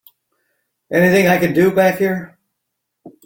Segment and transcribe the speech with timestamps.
[0.91, 2.39] Anything I can do back here?